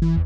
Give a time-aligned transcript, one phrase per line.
[0.00, 0.16] Välkommen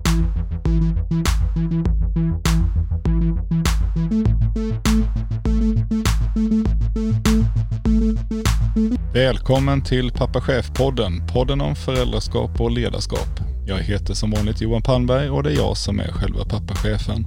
[9.83, 13.41] till Pappa Chef-podden, podden om föräldraskap och ledarskap.
[13.67, 17.25] Jag heter som vanligt Johan Palmberg och det är jag som är själva pappachefen.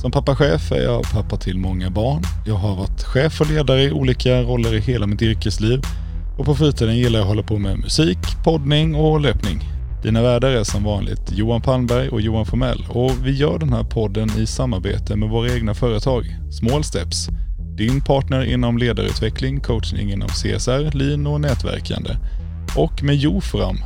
[0.00, 2.22] Som pappachef är jag pappa till många barn.
[2.46, 5.82] Jag har varit chef och ledare i olika roller i hela mitt yrkesliv
[6.38, 9.71] och på fritiden gillar jag att hålla på med musik, poddning och löpning.
[10.02, 13.84] Dina värdar är som vanligt Johan Palmberg och Johan Formell och vi gör den här
[13.84, 17.28] podden i samarbete med våra egna företag, Small Steps,
[17.76, 22.10] din partner inom ledarutveckling, coachning inom CSR, lean och nätverkande.
[22.76, 23.76] Och med Jofram,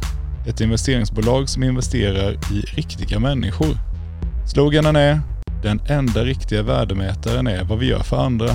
[0.48, 3.76] ett investeringsbolag som investerar i riktiga människor.
[4.46, 5.20] Sloganen är
[5.62, 8.50] den enda riktiga värdemätaren är vad vi gör för andra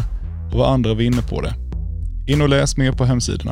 [0.52, 1.54] och vad andra vinner på det.
[2.28, 3.52] In och läs mer på hemsidorna.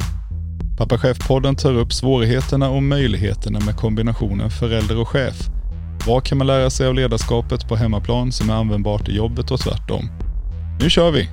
[0.79, 5.35] Pappa Chef-podden tar upp svårigheterna och möjligheterna med kombinationen förälder och chef.
[6.07, 9.59] Vad kan man lära sig av ledarskapet på hemmaplan som är användbart i jobbet och
[9.59, 10.09] tvärtom?
[10.81, 11.29] Nu kör vi!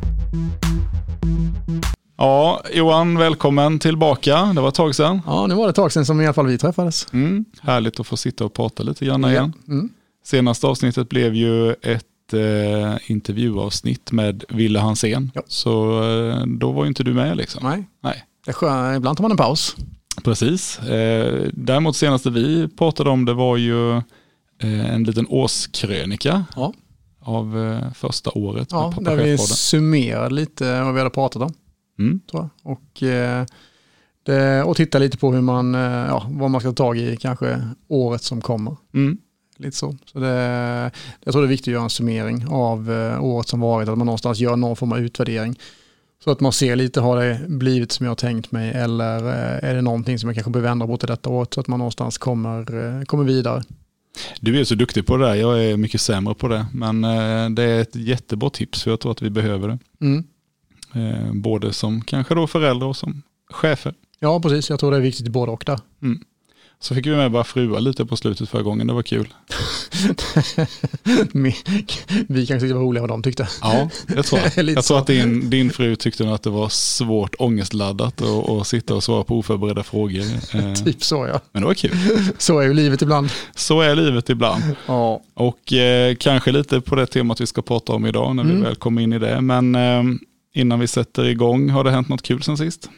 [2.17, 4.53] Ja, Johan, välkommen tillbaka.
[4.55, 5.21] Det var ett tag sedan.
[5.27, 7.07] Ja, nu var det ett tag sedan som i alla fall vi träffades.
[7.13, 9.53] Mm, härligt att få sitta och prata lite grann igen.
[9.69, 9.89] Mm.
[10.25, 15.31] Senaste avsnittet blev ju ett eh, intervjuavsnitt med Ville Hansén.
[15.35, 15.43] Ja.
[15.47, 17.65] Så eh, då var ju inte du med liksom.
[17.65, 18.25] Nej, Nej.
[18.47, 19.77] Det är skön, ibland tar man en paus.
[20.25, 20.79] Precis.
[20.79, 23.97] Eh, däremot senaste vi pratade om det var ju
[24.63, 26.45] eh, en liten årskrönika.
[26.57, 26.73] Ja
[27.27, 28.69] av eh, första året.
[28.71, 31.55] Ja, där vi summerar lite vad vi hade pratat om.
[31.99, 32.21] Mm.
[32.63, 33.03] Och,
[34.23, 37.69] det, och titta lite på hur man, ja, vad man ska ta tag i kanske
[37.89, 38.77] året som kommer.
[38.95, 39.19] Mm.
[39.57, 39.97] Lite så.
[40.13, 40.91] så det,
[41.25, 44.07] jag tror det är viktigt att göra en summering av året som varit, att man
[44.07, 45.59] någonstans gör någon form av utvärdering.
[46.25, 49.25] Så att man ser lite, har det blivit som jag har tänkt mig eller
[49.63, 51.79] är det någonting som jag kanske behöver ändra på till detta året så att man
[51.79, 53.63] någonstans kommer, kommer vidare.
[54.41, 56.67] Du är så duktig på det där, jag är mycket sämre på det.
[56.73, 59.79] Men eh, det är ett jättebra tips för jag tror att vi behöver det.
[60.01, 60.25] Mm.
[60.95, 63.95] Eh, både som kanske då föräldrar och som chefer.
[64.19, 64.71] Ja, precis.
[64.71, 65.81] Jag tror det är viktigt både och där.
[66.03, 66.21] Mm.
[66.81, 69.35] Så fick vi med bara fruar lite på slutet förra gången, det var kul.
[72.29, 73.49] vi kanske var roliga vad de tyckte.
[73.63, 78.23] Ja, jag tror, jag tror att din, din fru tyckte att det var svårt ångestladdat
[78.23, 80.25] att sitta och svara på oförberedda frågor.
[80.55, 81.41] Eh, typ så ja.
[81.53, 81.97] Men det var kul.
[82.39, 83.31] Så är ju livet ibland.
[83.55, 84.63] Så är livet ibland.
[84.87, 85.23] Ja.
[85.35, 88.63] Och eh, kanske lite på det temat vi ska prata om idag när vi mm.
[88.63, 89.41] väl kommer in i det.
[89.41, 90.03] Men eh,
[90.55, 92.91] innan vi sätter igång, har det hänt något kul sen sist?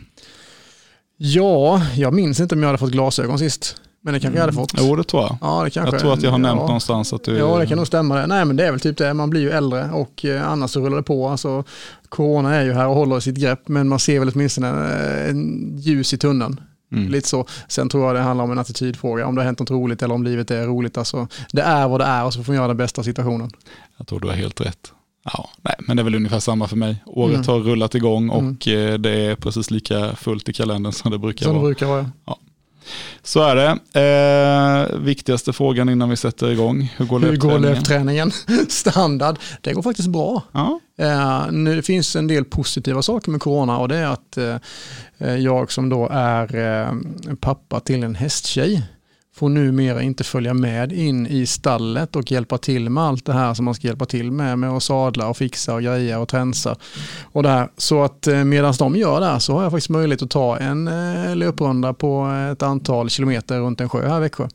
[1.21, 3.77] Ja, jag minns inte om jag hade fått glasögon sist.
[4.01, 4.73] Men det kanske jag hade fått.
[4.77, 5.37] Jo, det tror jag.
[5.41, 6.67] Ja, det kanske, jag tror att jag har nämnt ja.
[6.67, 7.39] någonstans att du...
[7.39, 8.27] Ja, det kan nog stämma.
[8.27, 9.15] Nej, men det är väl typ det.
[9.15, 11.29] Man blir ju äldre och eh, annars så rullar det på.
[11.29, 11.65] Alltså,
[12.09, 15.75] corona är ju här och håller sitt grepp, men man ser väl åtminstone eh, en
[15.79, 16.61] ljus i tunneln.
[16.93, 17.09] Mm.
[17.09, 17.47] Lite så.
[17.69, 19.27] Sen tror jag det handlar om en attitydfråga.
[19.27, 20.99] Om det har hänt något roligt eller om livet är roligt.
[20.99, 23.51] Alltså, det är vad det är och så får man göra det bästa av situationen.
[23.97, 24.93] Jag tror du har helt rätt.
[25.33, 27.03] Ja, nej, men det är väl ungefär samma för mig.
[27.07, 27.47] Året mm.
[27.49, 29.03] har rullat igång och mm.
[29.03, 31.63] det är precis lika fullt i kalendern som det brukar som vara.
[31.63, 32.11] Det brukar vara.
[32.27, 32.39] Ja.
[33.23, 34.91] Så är det.
[34.93, 36.93] Eh, viktigaste frågan innan vi sätter igång.
[36.97, 37.63] Hur går Hur löpträningen?
[37.63, 38.33] Går löpträningen?
[38.69, 39.39] Standard.
[39.61, 40.43] Det går faktiskt bra.
[40.53, 40.81] Ja.
[40.99, 44.39] Eh, nu, det finns en del positiva saker med corona och det är att
[45.19, 46.93] eh, jag som då är eh,
[47.41, 48.83] pappa till en hästtjej
[49.39, 53.55] får numera inte följa med in i stallet och hjälpa till med allt det här
[53.55, 56.77] som man ska hjälpa till med, med att sadla och fixa och greja och tränsa.
[57.23, 57.69] Och det här.
[57.77, 60.89] Så att eh, medan de gör det så har jag faktiskt möjlighet att ta en
[60.89, 64.49] eh, löprunda på ett antal kilometer runt en sjö här i Växjö.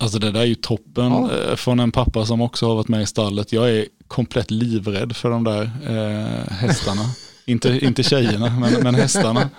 [0.00, 1.30] Alltså det där är ju toppen ja.
[1.50, 3.52] Eh, från en pappa som också har varit med i stallet.
[3.52, 7.02] Jag är komplett livrädd för de där eh, hästarna.
[7.46, 9.50] inte, inte tjejerna, men, men hästarna.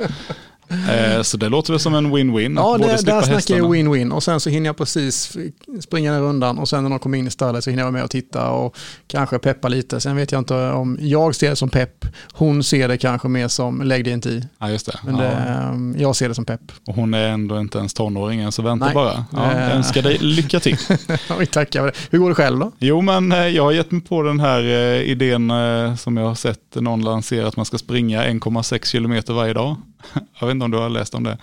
[0.71, 2.55] Eh, så det låter väl som en win-win.
[2.55, 4.11] Ja, det, där snackar jag win-win.
[4.11, 5.37] Och sen så hinner jag precis
[5.81, 7.91] springa den rundan och sen när de kommer in i stallet så hinner jag vara
[7.91, 8.77] med och titta och
[9.07, 10.01] kanske peppa lite.
[10.01, 12.05] Sen vet jag inte om jag ser det som pepp.
[12.33, 14.43] Hon ser det kanske mer som lägg det inte i.
[14.59, 14.99] Ja, just det.
[15.03, 16.71] Men det, ehm, jag ser det som pepp.
[16.87, 18.95] Och hon är ändå inte ens tonåring än, så vänta Nej.
[18.95, 19.25] bara.
[19.31, 20.77] Ja, jag önskar dig lycka till.
[21.39, 21.93] Vi tackar för det.
[22.09, 22.71] Hur går det själv då?
[22.79, 25.51] Jo, men eh, jag har gett mig på den här eh, idén
[25.97, 29.75] som jag har sett någon lansera att man ska springa 1,6 kilometer varje dag.
[30.39, 31.37] Jag vet inte om du har läst om det.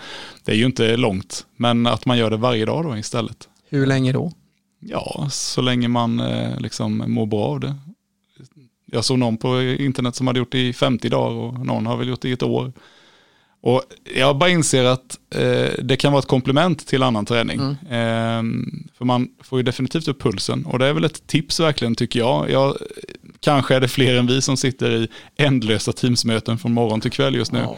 [0.44, 3.49] Det är ju inte långt, men att man gör det varje dag då istället.
[3.69, 4.32] Hur länge då?
[4.81, 7.75] Ja, så länge man eh, liksom mår bra av det.
[8.87, 11.96] Jag såg någon på internet som hade gjort det i 50 dagar och någon har
[11.96, 12.72] väl gjort det i ett år.
[13.60, 13.82] Och
[14.16, 17.60] jag bara inser att eh, det kan vara ett komplement till annan träning.
[17.60, 17.72] Mm.
[17.81, 18.69] Eh,
[18.99, 22.19] för man får ju definitivt upp pulsen och det är väl ett tips verkligen tycker
[22.19, 22.50] jag.
[22.50, 22.76] Jag
[23.40, 27.34] kanske är det fler än vi som sitter i ändlösa teamsmöten från morgon till kväll
[27.34, 27.58] just nu.
[27.58, 27.76] Ja.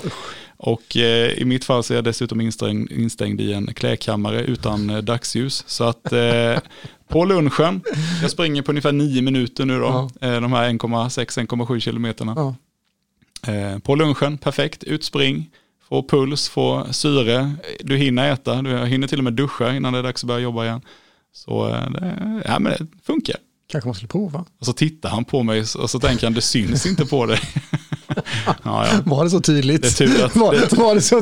[0.57, 4.91] Och eh, i mitt fall så är jag dessutom instängd, instängd i en klädkammare utan
[4.91, 5.65] eh, dagsljus.
[5.67, 6.59] Så att eh,
[7.09, 7.81] på lunchen,
[8.23, 10.11] jag springer på ungefär nio minuter nu då.
[10.21, 12.55] Eh, de här 1,6-1,7 kilometerna.
[13.47, 15.51] Eh, på lunchen, perfekt, utspring,
[15.91, 19.99] få puls, få syre, du hinner äta, du hinner till och med duscha innan det
[19.99, 20.81] är dags att börja jobba igen.
[21.33, 23.37] Så eh, det, ja, men det funkar.
[23.71, 24.45] Kanske man skulle prova.
[24.61, 27.41] Och så tittar han på mig och så tänker han, det syns inte på dig.
[28.45, 28.87] ja, ja.
[29.05, 29.83] Var det så tydligt?
[29.83, 31.17] Det är tur att, var, det, var, det så,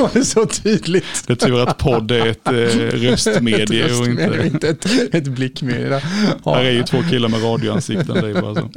[0.00, 1.24] var det så tydligt?
[1.26, 5.14] Det är tur att podd är ett eh, röstmedie, ett röstmedie och inte, inte ett,
[5.14, 6.00] ett blickmedie.
[6.44, 6.54] Ja.
[6.54, 8.14] Här är ju två killar med radioansikten.
[8.14, 8.70] Det är bara så.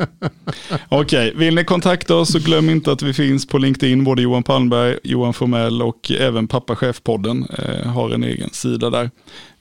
[0.90, 4.44] Okej, vill ni kontakta oss så glöm inte att vi finns på LinkedIn, både Johan
[4.44, 9.04] Palmberg, Johan Formell och även Pappa Chef-podden eh, har en egen sida där.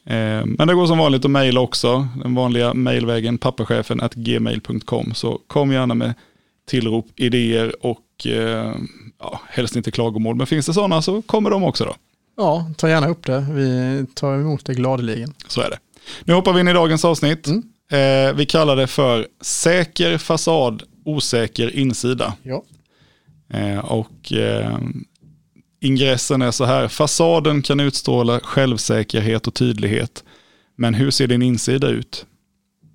[0.04, 5.14] Eh, men det går som vanligt att mejla också, den vanliga mejlvägen pappachefen gmail.com.
[5.14, 6.14] Så kom gärna med
[6.66, 8.74] tillrop, idéer och eh,
[9.18, 10.36] ja, helst inte klagomål.
[10.36, 11.94] Men finns det sådana så kommer de också då.
[12.36, 13.46] Ja, ta gärna upp det.
[13.50, 15.34] Vi tar emot det gladeligen.
[15.46, 15.78] Så är det.
[16.24, 17.46] Nu hoppar vi in i dagens avsnitt.
[17.46, 17.62] Mm.
[17.92, 22.34] Eh, vi kallar det för säker fasad, osäker insida.
[22.42, 22.62] Ja.
[23.52, 24.78] Eh, och eh,
[25.80, 30.24] ingressen är så här, fasaden kan utstråla självsäkerhet och tydlighet.
[30.76, 32.26] Men hur ser din insida ut?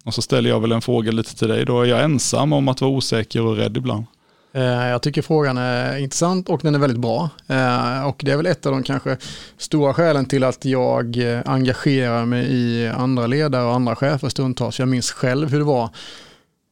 [0.08, 1.82] Och så ställer jag väl en fråga lite till dig då.
[1.82, 4.06] Är jag ensam om att vara osäker och rädd ibland?
[4.54, 7.30] Eh, jag tycker frågan är intressant och den är väldigt bra.
[7.48, 9.18] Eh, och det är väl ett av de kanske
[9.58, 14.80] stora skälen till att jag eh, engagerar mig i andra ledare och andra chefer stundtals.
[14.80, 15.90] Jag minns själv hur det var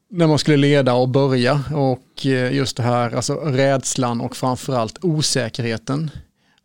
[0.09, 6.11] när man skulle leda och börja och just det här, alltså rädslan och framförallt osäkerheten.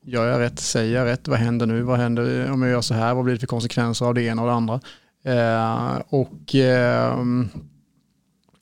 [0.05, 0.61] Gör jag rätt?
[0.61, 1.29] Säger jag rätt?
[1.29, 1.83] Vad händer nu?
[1.83, 3.15] Vad händer om jag gör så här?
[3.15, 4.81] Vad blir det för konsekvenser av det ena och det andra?
[5.23, 7.25] Eh, och eh,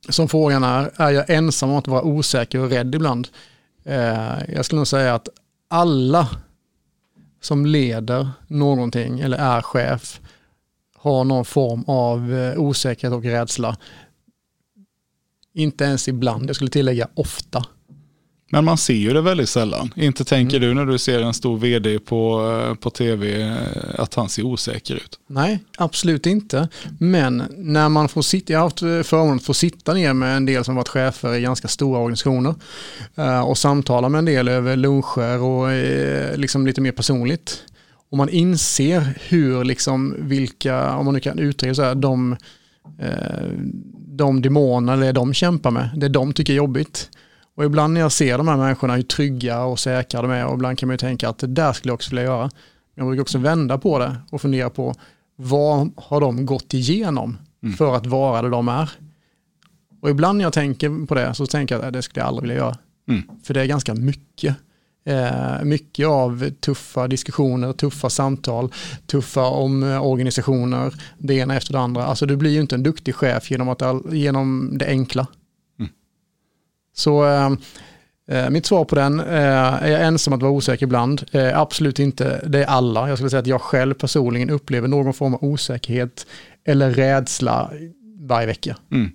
[0.09, 3.29] som frågan är, är jag ensam om att vara osäker och rädd ibland?
[3.85, 5.29] Eh, jag skulle nog säga att
[5.69, 6.29] alla
[7.41, 10.21] som leder någonting eller är chef
[10.95, 13.77] har någon form av eh, osäkerhet och rädsla.
[15.53, 17.65] Inte ens ibland, jag skulle tillägga ofta.
[18.51, 19.95] Men man ser ju det väldigt sällan.
[19.97, 20.69] Inte tänker mm.
[20.69, 24.43] du när du ser en stor vd på, eh, på tv eh, att han ser
[24.43, 25.19] osäker ut?
[25.27, 26.69] Nej, absolut inte.
[26.99, 30.47] Men när man får sitta, jag har haft förmånen att få sitta ner med en
[30.47, 32.55] del som varit chefer i ganska stora organisationer
[33.17, 35.69] eh, och samtala med en del över luncher och
[36.39, 37.63] liksom lite mer personligt.
[38.11, 42.37] Och man inser hur, liksom, vilka, om man nu kan utreda så här, de,
[43.95, 47.11] de demoner eller de kämpar med, det de tycker är jobbigt.
[47.59, 50.55] Och ibland när jag ser de här människorna hur trygga och säkra de är och
[50.55, 52.43] ibland kan man ju tänka att det där skulle jag också vilja göra.
[52.43, 52.51] Men
[52.95, 54.95] jag brukar också vända på det och fundera på
[55.37, 57.77] vad har de gått igenom mm.
[57.77, 58.91] för att vara det de är.
[60.01, 62.43] Och ibland när jag tänker på det så tänker jag att det skulle jag aldrig
[62.43, 62.77] vilja göra.
[63.09, 63.23] Mm.
[63.43, 64.57] För det är ganska mycket.
[65.05, 68.73] Eh, mycket av tuffa diskussioner, tuffa samtal,
[69.07, 72.05] tuffa om organisationer, det ena efter det andra.
[72.05, 73.83] Alltså du blir ju inte en duktig chef genom, att,
[74.13, 75.27] genom det enkla.
[76.99, 77.59] Så ehm,
[78.31, 79.27] eh, mitt svar på den, eh,
[79.83, 81.25] är jag ensam att vara osäker ibland?
[81.33, 83.09] Eh, absolut inte, det är alla.
[83.09, 86.27] Jag skulle säga att jag själv personligen upplever någon form av osäkerhet
[86.65, 87.71] eller rädsla
[88.21, 88.77] varje vecka.
[88.93, 89.11] Mm.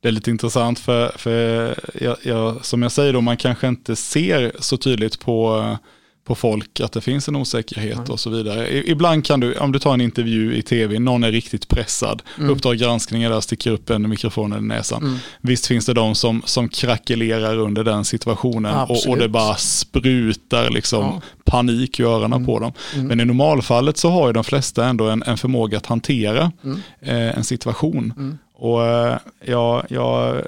[0.00, 3.96] Det är lite intressant för, för jag, jag, som jag säger då, man kanske inte
[3.96, 5.76] ser så tydligt på eh,
[6.24, 8.08] på folk att det finns en osäkerhet Nej.
[8.08, 8.88] och så vidare.
[8.90, 12.50] Ibland kan du, om du tar en intervju i tv, någon är riktigt pressad, mm.
[12.50, 15.02] Uppdrag granskning där sticker upp en mikrofon i näsan.
[15.02, 15.16] Mm.
[15.40, 20.70] Visst finns det de som, som krackelerar under den situationen och, och, det bara sprutar
[20.70, 21.20] liksom ja.
[21.44, 22.46] panik i öronen mm.
[22.46, 22.72] på dem.
[22.94, 23.06] Mm.
[23.06, 26.80] Men i normalfallet så har ju de flesta ändå en, en förmåga att hantera mm.
[27.00, 28.12] eh, en situation.
[28.16, 28.38] Mm.
[28.54, 30.42] Och eh, jag, jag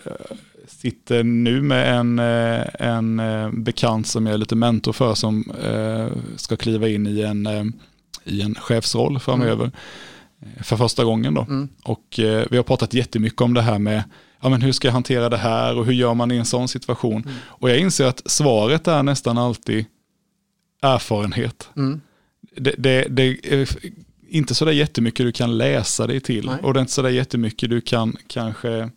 [0.77, 5.51] sitter nu med en, eh, en eh, bekant som jag är lite mentor för som
[5.63, 7.73] eh, ska kliva in i en,
[8.25, 9.65] i en chefsroll framöver.
[9.65, 10.65] Mm.
[10.65, 11.43] För första gången då.
[11.43, 11.69] Mm.
[11.85, 12.05] Och
[12.51, 14.05] vi har pratat jättemycket om det här med
[14.41, 16.69] ja, men hur ska jag hantera det här och hur gör man i en sån
[16.69, 17.23] situation.
[17.23, 17.35] Mm.
[17.45, 19.85] Och jag inser att svaret är nästan alltid
[20.83, 21.69] erfarenhet.
[21.77, 22.01] Mm.
[22.57, 23.69] Det, det, det är
[24.29, 26.59] inte sådär jättemycket du kan läsa dig till Nej.
[26.63, 28.91] och det är inte sådär jättemycket du kan kanske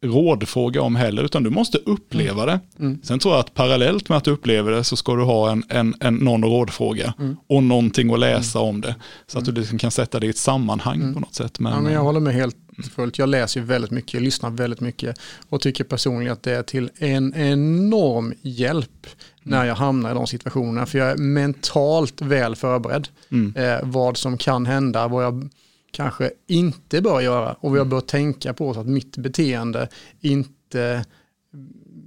[0.00, 2.60] rådfråga om heller, utan du måste uppleva det.
[2.78, 2.98] Mm.
[3.02, 5.64] Sen tror jag att parallellt med att du upplever det så ska du ha en,
[5.68, 7.36] en, en, någon rådfråga mm.
[7.46, 8.68] och någonting att läsa mm.
[8.68, 8.94] om det.
[9.26, 11.14] Så att du liksom kan sätta det i ett sammanhang mm.
[11.14, 11.60] på något sätt.
[11.60, 12.56] Men, ja, men jag håller med helt
[12.94, 13.18] fullt.
[13.18, 16.90] Jag läser ju väldigt mycket, lyssnar väldigt mycket och tycker personligen att det är till
[16.98, 19.06] en enorm hjälp
[19.42, 20.86] när jag hamnar i de situationerna.
[20.86, 23.08] För jag är mentalt väl förberedd.
[23.30, 23.56] Mm.
[23.56, 25.48] Eh, vad som kan hända, vad jag
[25.90, 29.88] kanske inte bör göra och jag bör tänka på så att mitt beteende
[30.20, 31.04] inte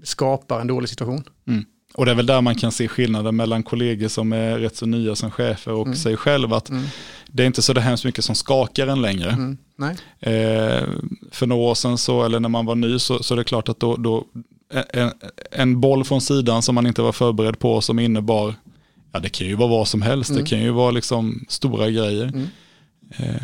[0.04, 1.24] skapar en dålig situation.
[1.48, 1.66] Mm.
[1.94, 4.86] Och det är väl där man kan se skillnaden mellan kollegor som är rätt så
[4.86, 5.98] nya som chefer och mm.
[5.98, 6.54] sig själv.
[6.54, 6.84] Att mm.
[7.28, 9.30] Det är inte så det hemskt mycket som skakar en längre.
[9.30, 9.58] Mm.
[10.20, 10.88] Eh,
[11.32, 13.70] för några år sedan så, eller när man var ny så, så är det klart
[13.70, 14.26] att då, då
[14.94, 15.12] en,
[15.52, 18.56] en boll från sidan som man inte var förberedd på som innebar,
[19.12, 20.46] ja det kan ju vara vad som helst, det mm.
[20.46, 22.24] kan ju vara liksom stora grejer.
[22.24, 22.48] Mm.
[23.10, 23.44] Eh,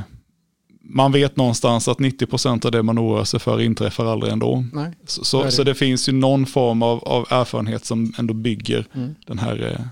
[0.89, 4.65] man vet någonstans att 90% av det man oroar sig för inträffar aldrig ändå.
[4.73, 5.51] Nej, så, så, det.
[5.51, 9.15] så det finns ju någon form av, av erfarenhet som ändå bygger mm.
[9.27, 9.85] den här eh,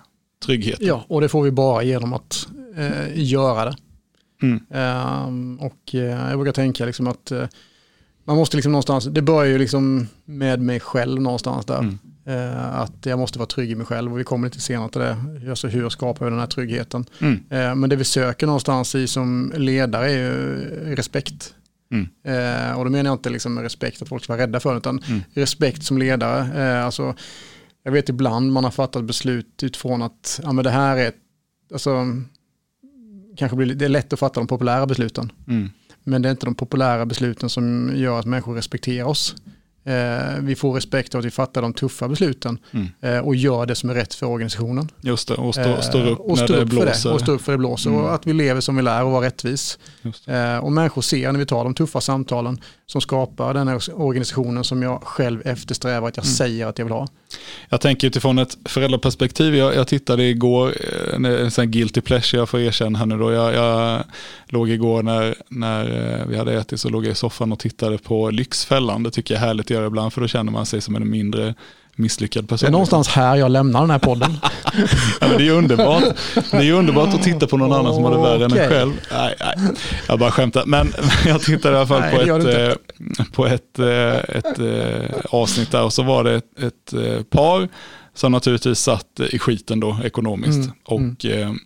[0.45, 0.87] tryggheten.
[0.87, 2.47] Ja, och det får vi bara genom att
[2.77, 3.75] eh, göra det.
[4.41, 4.61] Mm.
[5.27, 7.47] Um, och eh, jag brukar tänka liksom att eh,
[8.23, 11.79] man måste liksom någonstans, det börjar ju liksom med mig själv någonstans där.
[11.79, 11.99] Mm.
[12.27, 15.01] Eh, att jag måste vara trygg i mig själv och vi kommer lite senare till
[15.01, 15.50] det.
[15.50, 17.05] Alltså hur skapar vi den här tryggheten?
[17.22, 17.44] Mm.
[17.50, 21.53] Eh, men det vi söker någonstans i som ledare är ju respekt.
[21.91, 22.08] Mm.
[22.24, 24.77] Eh, och då menar jag inte liksom respekt att folk ska vara rädda för det,
[24.77, 25.22] utan mm.
[25.34, 26.84] respekt som ledare.
[26.84, 27.15] Alltså,
[27.84, 31.12] jag vet ibland man har fattat beslut utifrån att ja, men det här är,
[31.74, 32.05] alltså,
[33.38, 35.32] kanske blir, det är lätt att fatta de populära besluten.
[35.48, 35.70] Mm.
[36.03, 39.36] Men det är inte de populära besluten som gör att människor respekterar oss.
[39.88, 42.88] Eh, vi får respekt av att vi fattar de tuffa besluten mm.
[43.01, 44.89] eh, och gör det som är rätt för organisationen.
[45.01, 47.10] Just det, och stå, står upp och när det blåser.
[47.10, 48.01] Det, och står upp för det blåser mm.
[48.01, 49.80] och att vi lever som vi lär och vara rättvis.
[50.25, 54.63] Eh, och människor ser när vi tar de tuffa samtalen som skapar den här organisationen
[54.63, 56.36] som jag själv eftersträvar att jag mm.
[56.36, 57.08] säger att jag vill ha.
[57.70, 62.50] Jag tänker utifrån ett föräldraperspektiv, jag, jag tittade igår, eh, en, sån guilty pleasure jag
[62.50, 64.03] får erkänna här nu då, jag, jag
[64.46, 65.84] låg igår när, när
[66.20, 69.34] eh, vi hade ätit så låg jag i soffan och tittade på Lyxfällan, det tycker
[69.34, 71.53] jag är härligt att göra ibland för då känner man sig som en mindre
[71.95, 72.65] misslyckad person.
[72.65, 74.37] Det är någonstans här jag lämnar den här podden.
[75.21, 76.03] ja, det är underbart.
[76.51, 78.57] Det är underbart att titta på någon annan som har det värre okay.
[78.57, 78.91] än en själv.
[79.11, 79.75] Nej, nej,
[80.07, 80.65] jag bara skämtar.
[80.65, 80.93] Men
[81.25, 85.19] jag tittade i alla fall nej, på, ett, eh, på ett, eh, ett, ett, eh,
[85.29, 87.69] avsnitt där och så var det ett, ett par
[88.13, 90.57] som naturligtvis satt i skiten då ekonomiskt.
[90.57, 91.59] Mm, och mm.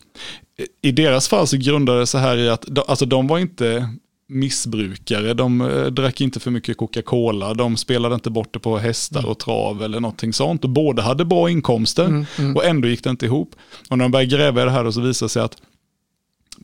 [0.82, 3.90] i deras fall så grundade det sig här i att alltså de var inte
[4.30, 5.34] missbrukare.
[5.34, 9.40] De eh, drack inte för mycket Coca-Cola, de spelade inte bort det på hästar och
[9.40, 10.64] trav eller någonting sånt.
[10.64, 12.56] Och båda hade bra inkomster mm, mm.
[12.56, 13.56] och ändå gick det inte ihop.
[13.90, 15.58] Och när de började gräva i det här så visade det sig att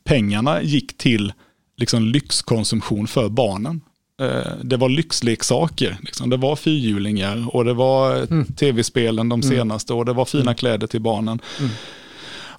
[0.03, 1.34] pengarna gick till
[1.77, 3.81] liksom lyxkonsumtion för barnen.
[4.22, 6.29] Eh, det var lyxleksaker, liksom.
[6.29, 8.45] det var fyrhjulingar och det var mm.
[8.45, 9.57] tv-spelen de mm.
[9.57, 10.55] senaste och det var fina mm.
[10.55, 11.39] kläder till barnen.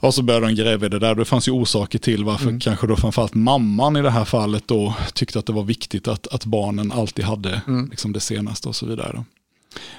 [0.06, 1.14] Och så började de gräva i det där.
[1.14, 2.60] Det fanns ju orsaker till varför mm.
[2.60, 6.26] kanske då framförallt mamman i det här fallet då tyckte att det var viktigt att,
[6.26, 7.90] att barnen alltid hade mm.
[7.90, 9.12] liksom det senaste och så vidare.
[9.14, 9.24] Då.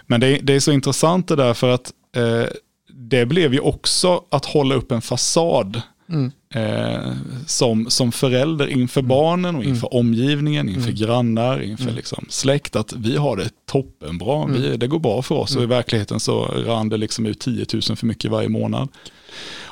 [0.06, 2.46] Men det, det, är så intressant det där för att eh,
[2.94, 6.32] det blev ju också att hålla upp en fasad mm.
[6.54, 7.12] eh,
[7.48, 9.10] som, som förälder inför mm.
[9.10, 10.00] barnen och inför mm.
[10.00, 10.96] omgivningen, inför mm.
[10.96, 12.76] grannar, inför liksom släkt.
[12.76, 16.46] Att vi har det toppenbra, vi, det går bra för oss och i verkligheten så
[16.46, 18.90] rann det liksom ut 10 000 för mycket varje månad.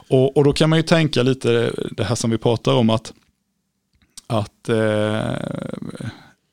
[0.07, 3.13] Och, och då kan man ju tänka lite det här som vi pratar om att,
[4.27, 4.75] att eh,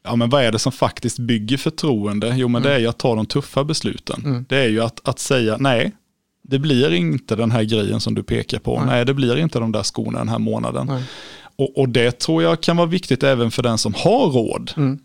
[0.04, 2.34] ja, men vad är det som faktiskt bygger förtroende?
[2.36, 2.70] Jo men mm.
[2.70, 4.22] det är ju att ta de tuffa besluten.
[4.24, 4.44] Mm.
[4.48, 5.92] Det är ju att, att säga nej,
[6.42, 8.78] det blir inte den här grejen som du pekar på.
[8.78, 11.04] Nej, nej det blir inte de där skorna den här månaden.
[11.56, 14.72] Och, och, det tror jag kan vara viktigt även för den som har råd.
[14.76, 14.98] Mm.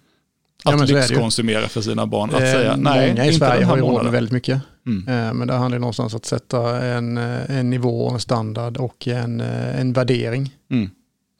[0.67, 2.29] Att ja, lyxkonsumera för sina barn.
[2.29, 4.61] Att eh, säga nej, många i Sverige har ju råd med väldigt mycket.
[4.87, 5.07] Mm.
[5.07, 9.07] Eh, men det handlar någonstans om att sätta en, eh, en nivå, en standard och
[9.07, 10.55] en, eh, en värdering.
[10.71, 10.89] Mm.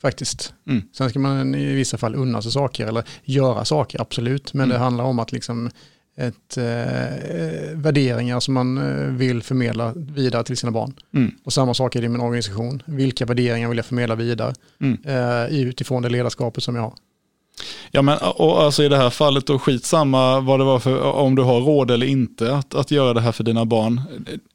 [0.01, 0.53] Faktiskt.
[0.69, 0.81] Mm.
[0.93, 4.53] Sen ska man i vissa fall unna sig saker eller göra saker, absolut.
[4.53, 4.83] Men det mm.
[4.83, 5.69] handlar om att liksom
[6.17, 6.63] ett, eh,
[7.73, 10.93] värderingar som man vill förmedla vidare till sina barn.
[11.13, 11.31] Mm.
[11.43, 12.83] Och samma sak är det med en organisation.
[12.85, 14.97] Vilka värderingar vill jag förmedla vidare mm.
[15.05, 16.93] eh, utifrån det ledarskapet som jag har.
[17.91, 21.35] Ja men och alltså i det här fallet då skitsamma vad det var för, om
[21.35, 24.01] du har råd eller inte att, att göra det här för dina barn.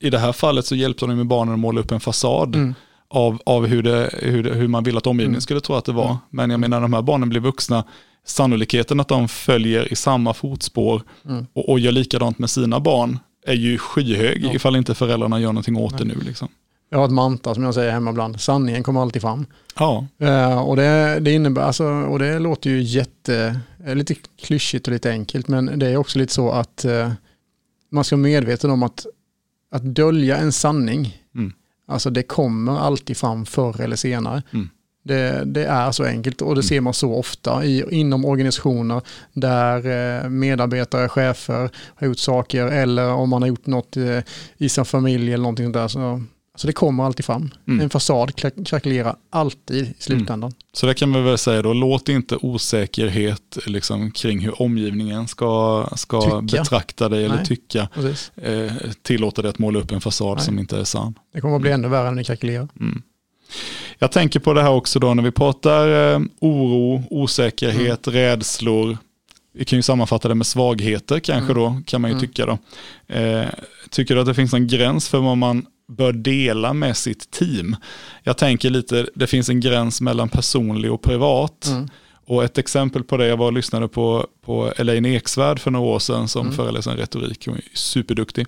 [0.00, 2.74] I det här fallet så hjälpte de med barnen att måla upp en fasad mm.
[3.08, 5.40] av, av hur, det, hur, det, hur man vill att omgivningen mm.
[5.40, 6.04] skulle tro att det var.
[6.04, 6.16] Mm.
[6.30, 7.84] Men jag menar när de här barnen blir vuxna,
[8.26, 11.46] sannolikheten att de följer i samma fotspår mm.
[11.52, 14.52] och, och gör likadant med sina barn är ju skyhög ja.
[14.52, 16.00] ifall inte föräldrarna gör någonting åt Nej.
[16.00, 16.20] det nu.
[16.24, 16.48] Liksom.
[16.92, 18.40] Jag har ett mantra som jag säger hemma ibland.
[18.40, 19.46] Sanningen kommer alltid fram.
[19.78, 20.06] Ja.
[20.22, 24.92] Uh, och, det, det, innebär, alltså, och det låter ju jätte, eh, lite klyschigt och
[24.92, 27.12] lite enkelt, men det är också lite så att uh,
[27.90, 29.06] man ska vara medveten om att,
[29.70, 31.52] att dölja en sanning, mm.
[31.88, 34.42] alltså det kommer alltid fram förr eller senare.
[34.52, 34.68] Mm.
[35.04, 36.62] Det, det, är så enkelt och det mm.
[36.62, 43.28] ser man så ofta i, inom organisationer där medarbetare, chefer har gjort saker eller om
[43.30, 43.96] man har gjort något
[44.56, 45.88] i sin familj eller någonting där.
[45.88, 46.22] Så
[46.54, 47.50] Så det kommer alltid fram.
[47.68, 47.80] Mm.
[47.80, 48.34] En fasad
[48.66, 50.50] krackelerar alltid i slutändan.
[50.50, 50.52] Mm.
[50.72, 55.88] Så det kan man väl säga då, låt inte osäkerhet liksom, kring hur omgivningen ska,
[55.96, 57.46] ska betrakta dig eller Nej.
[57.46, 57.88] tycka
[58.36, 60.44] eh, tillåta dig att måla upp en fasad Nej.
[60.44, 61.14] som inte är sann.
[61.32, 62.68] Det kommer att bli ännu värre när det krackelerar.
[62.80, 63.02] Mm.
[63.98, 68.20] Jag tänker på det här också då när vi pratar eh, oro, osäkerhet, mm.
[68.20, 68.98] rädslor.
[69.54, 71.62] Vi kan ju sammanfatta det med svagheter kanske mm.
[71.62, 72.26] då, kan man ju mm.
[72.26, 72.58] tycka då.
[73.14, 73.46] Eh,
[73.90, 77.76] tycker du att det finns en gräns för vad man bör dela med sitt team?
[78.22, 81.66] Jag tänker lite, det finns en gräns mellan personlig och privat.
[81.66, 81.88] Mm.
[82.26, 85.86] Och ett exempel på det, jag var och lyssnade på, på Elaine Eksvärd för några
[85.86, 86.56] år sedan som mm.
[86.56, 88.46] föreläser en retorik, hon är superduktig.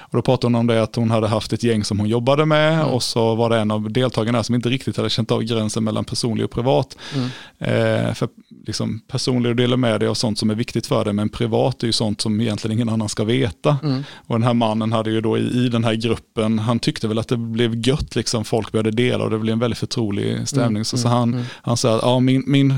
[0.00, 2.46] Och då pratade hon om det att hon hade haft ett gäng som hon jobbade
[2.46, 2.86] med mm.
[2.86, 6.04] och så var det en av deltagarna som inte riktigt hade känt av gränsen mellan
[6.04, 6.96] personlig och privat.
[7.14, 7.28] Mm.
[7.58, 8.28] Eh, för
[8.66, 11.82] liksom, personlig och dela med dig av sånt som är viktigt för dig men privat
[11.82, 13.76] är ju sånt som egentligen ingen annan ska veta.
[13.82, 14.04] Mm.
[14.26, 17.18] Och den här mannen hade ju då i, i den här gruppen, han tyckte väl
[17.18, 20.76] att det blev gött liksom, folk började dela och det blev en väldigt förtrolig stämning.
[20.76, 20.84] Mm.
[20.84, 21.18] Så, så mm.
[21.18, 21.44] han, mm.
[21.62, 22.74] han sa att ja, min, min,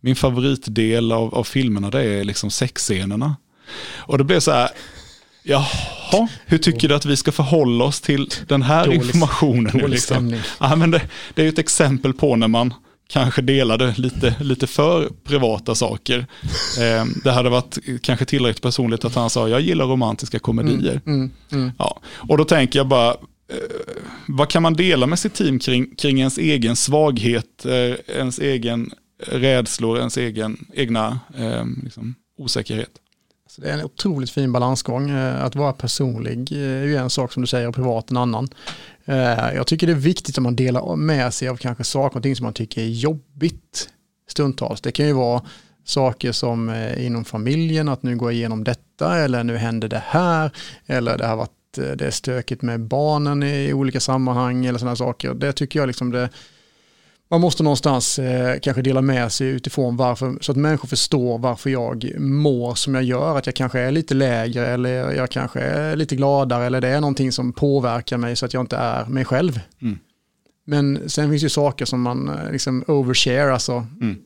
[0.00, 3.36] min favoritdel av, av filmerna det är liksom sexscenerna.
[3.96, 4.70] Och det blev så här,
[5.50, 9.72] Jaha, hur tycker du att vi ska förhålla oss till den här dålig, informationen?
[9.72, 10.34] Dålig liksom?
[10.60, 11.02] ja, men det,
[11.34, 12.74] det är ett exempel på när man
[13.08, 16.26] kanske delade lite, lite för privata saker.
[16.80, 21.00] Eh, det hade varit kanske tillräckligt personligt att han sa jag gillar romantiska komedier.
[21.06, 21.72] Mm, mm, mm.
[21.78, 22.00] Ja.
[22.12, 23.16] Och då tänker jag bara, eh,
[24.28, 28.90] vad kan man dela med sitt team kring, kring ens egen svaghet, eh, ens egen
[29.26, 32.90] rädslor, ens egen egna eh, liksom, osäkerhet?
[33.50, 35.10] Så det är en otroligt fin balansgång.
[35.10, 38.16] Eh, att vara personlig eh, är ju en sak som du säger och privat en
[38.16, 38.48] annan.
[39.04, 42.22] Eh, jag tycker det är viktigt att man delar med sig av kanske saker och
[42.22, 43.88] ting som man tycker är jobbigt
[44.28, 44.80] stundtals.
[44.80, 45.42] Det kan ju vara
[45.84, 50.50] saker som inom familjen, att nu går jag igenom detta eller nu händer det här
[50.86, 55.34] eller det har varit det är stökigt med barnen i olika sammanhang eller sådana saker.
[55.34, 56.28] Det tycker jag liksom det
[57.30, 61.70] man måste någonstans eh, kanske dela med sig utifrån varför, så att människor förstår varför
[61.70, 65.96] jag mår som jag gör, att jag kanske är lite lägre eller jag kanske är
[65.96, 69.24] lite gladare eller det är någonting som påverkar mig så att jag inte är mig
[69.24, 69.60] själv.
[69.82, 69.98] Mm.
[70.64, 74.16] Men sen finns ju saker som man eh, liksom overshare, alltså mm.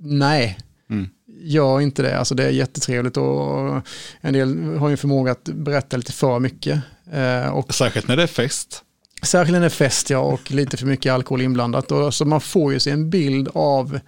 [0.00, 0.58] nej,
[0.90, 1.08] mm.
[1.26, 2.18] gör inte det.
[2.18, 3.82] Alltså det är jättetrevligt och
[4.20, 6.80] en del har ju förmåga att berätta lite för mycket.
[7.12, 8.84] Eh, och, Särskilt när det är fest.
[9.22, 11.92] Särskilt när det är fest ja, och lite för mycket alkohol inblandat.
[11.92, 13.98] Och, så man får ju sig en bild av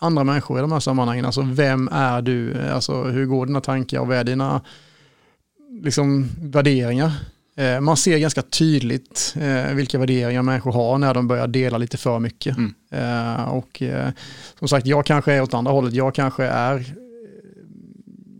[0.00, 1.24] andra människor i de här sammanhangen.
[1.24, 2.68] Alltså vem är du?
[2.68, 4.60] Alltså hur går dina tankar och vad är dina
[5.82, 7.12] liksom, värderingar?
[7.56, 11.96] Eh, man ser ganska tydligt eh, vilka värderingar människor har när de börjar dela lite
[11.96, 12.56] för mycket.
[12.56, 12.74] Mm.
[12.90, 14.10] Eh, och eh,
[14.58, 15.94] som sagt, jag kanske är åt andra hållet.
[15.94, 16.94] Jag kanske är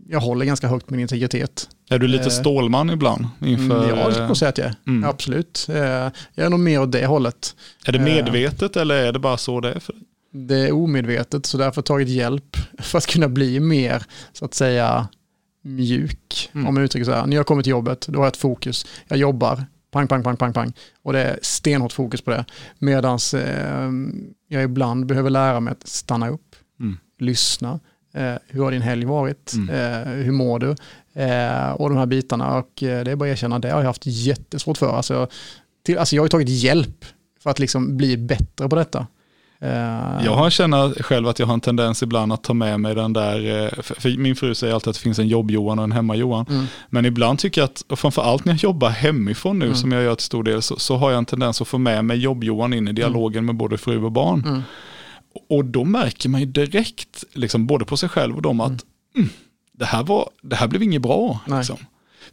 [0.07, 1.69] jag håller ganska högt med integritet.
[1.93, 3.27] Är du lite eh, Stålman ibland?
[3.41, 3.89] Inför...
[3.89, 4.75] Ja, det kan säga att jag är.
[4.87, 5.09] Mm.
[5.09, 5.65] Absolut.
[5.69, 7.55] Eh, jag är nog mer åt det hållet.
[7.85, 10.01] Är det eh, medvetet eller är det bara så det är för dig?
[10.31, 14.03] Det är omedvetet, så därför har jag tagit hjälp för att kunna bli mer,
[14.33, 15.07] så att säga,
[15.61, 16.49] mjuk.
[16.53, 16.67] Mm.
[16.67, 17.25] Om jag uttrycker så här.
[17.25, 18.85] När jag kommer till jobbet, då har jag ett fokus.
[19.07, 20.73] Jag jobbar, pang, pang, pang, pang, pang.
[21.03, 22.45] Och det är stenhårt fokus på det.
[22.79, 23.89] Medan eh,
[24.47, 26.97] jag ibland behöver lära mig att stanna upp, mm.
[27.19, 27.79] lyssna,
[28.15, 29.53] Eh, hur har din helg varit?
[29.53, 29.69] Mm.
[29.69, 30.75] Eh, hur mår du?
[31.15, 32.57] Eh, och de här bitarna.
[32.57, 34.95] Och eh, det är bara att erkänna, det har jag haft jättesvårt för.
[34.95, 35.27] Alltså,
[35.85, 37.05] till, alltså jag har ju tagit hjälp
[37.43, 39.07] för att liksom bli bättre på detta.
[39.63, 42.95] Eh, jag har känner själv att jag har en tendens ibland att ta med mig
[42.95, 45.91] den där, eh, för min fru säger alltid att det finns en jobb-Johan och en
[45.91, 46.45] hemma-Johan.
[46.49, 46.65] Mm.
[46.89, 49.77] Men ibland tycker jag att, och framförallt när jag jobbar hemifrån nu mm.
[49.77, 52.05] som jag gör till stor del, så, så, har jag en tendens att få med
[52.05, 53.45] mig jobb-Johan in i dialogen mm.
[53.45, 54.43] med både fru och barn.
[54.45, 54.61] Mm.
[55.49, 58.79] Och då märker man ju direkt, liksom, både på sig själv och dem, att mm.
[59.15, 59.29] Mm,
[59.73, 61.39] det, här var, det här blev inget bra.
[61.47, 61.77] Liksom.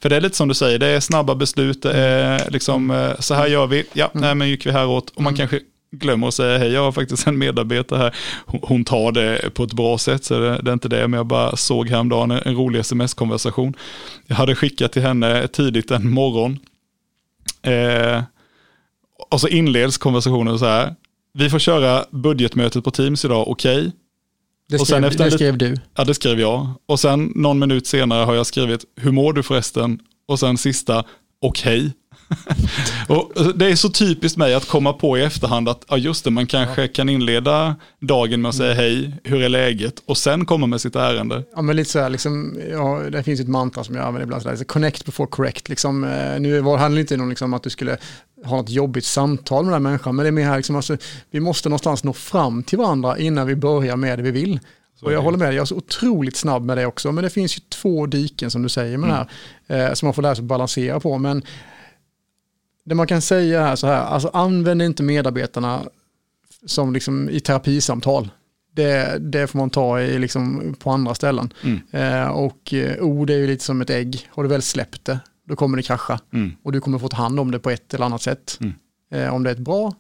[0.03, 3.11] För det är lite som du säger, det är snabba beslut, det är liksom, mm.
[3.11, 4.23] eh, så här gör vi, ja, mm.
[4.23, 5.11] nej men gick vi häråt.
[5.11, 5.39] Och man mm.
[5.39, 5.61] kanske
[5.93, 8.15] glömmer att säga hej, jag har faktiskt en medarbetare här.
[8.47, 11.09] Hon tar det på ett bra sätt, så det, är inte det.
[11.09, 13.75] Men jag bara såg häromdagen en, en rolig sms-konversation.
[14.27, 16.59] Jag hade skickat till henne tidigt en morgon.
[17.63, 18.23] Eh,
[19.31, 20.95] och så inleds konversationen så här
[21.33, 23.79] vi får köra budgetmötet på Teams idag, okej.
[23.79, 23.91] Okay.
[24.71, 25.77] Det, skrev, det skrev du?
[25.97, 26.69] Ja, det skrev jag.
[26.87, 29.99] Och sen någon minut senare har jag skrivit, hur mår du förresten?
[30.29, 31.05] Och sen sista,
[31.41, 31.79] okej.
[31.79, 31.91] Okay.
[33.09, 36.31] och det är så typiskt mig att komma på i efterhand att ja, just det,
[36.31, 36.89] man kanske ja.
[36.89, 38.85] kan inleda dagen med att säga mm.
[38.85, 40.03] hej, hur är läget?
[40.07, 41.45] Och sen komma med sitt ärende.
[41.57, 44.43] Ja, men lite så här, liksom, ja, det finns ett mantra som jag använder ibland,
[44.43, 45.69] så där, connect before correct.
[45.69, 47.99] Liksom, eh, nu var, handlar det inte om liksom, att du skulle
[48.45, 50.97] ha något jobbigt samtal med den här människan, men det är mer här, liksom, alltså,
[51.31, 54.61] vi måste någonstans nå fram till varandra innan vi börjar med det vi vill.
[55.01, 57.25] Så och jag håller med dig, jag är så otroligt snabb med det också, men
[57.25, 59.27] det finns ju två diken som du säger med mm.
[59.69, 61.19] det här, eh, som man får lära sig att balansera på.
[61.19, 61.43] Men
[62.85, 65.83] det man kan säga här så här, alltså använd inte medarbetarna
[66.67, 68.31] som liksom i terapisamtal.
[68.73, 71.53] Det, det får man ta i liksom på andra ställen.
[71.63, 71.81] Mm.
[71.91, 74.29] Eh, och eh, ord är ju lite som ett ägg.
[74.31, 75.19] Har du väl släppt det,
[75.51, 76.21] då kommer det krascha.
[76.33, 76.53] Mm.
[76.63, 78.59] Och du kommer få ta hand om det på ett eller annat sätt.
[78.61, 78.75] Mm.
[79.13, 79.95] Eh, om det är ett bra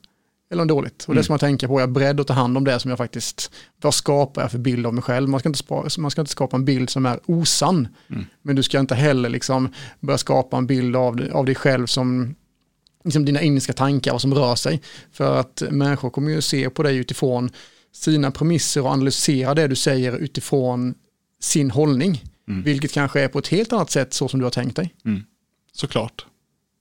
[0.51, 1.05] eller dåligt.
[1.09, 1.25] Och det mm.
[1.25, 1.81] ska man tänka på.
[1.81, 4.59] Jag är beredd att ta hand om det som jag faktiskt, vad skapar jag för
[4.59, 5.29] bild av mig själv?
[5.29, 7.89] Man ska inte, spara, man ska inte skapa en bild som är osann.
[8.11, 8.25] Mm.
[8.43, 9.69] Men du ska inte heller liksom
[10.01, 12.35] börja skapa en bild av, av dig själv som
[13.05, 14.83] liksom dina innerska tankar, vad som rör sig.
[15.13, 17.51] För att människor kommer ju se på dig utifrån
[17.93, 20.95] sina premisser och analysera det du säger utifrån
[21.41, 22.25] sin hållning.
[22.49, 22.63] Mm.
[22.63, 24.95] Vilket kanske är på ett helt annat sätt så som du har tänkt dig.
[25.05, 25.23] Mm.
[25.73, 26.27] Såklart.